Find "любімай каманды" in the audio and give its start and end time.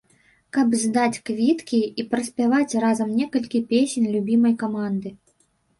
4.17-5.09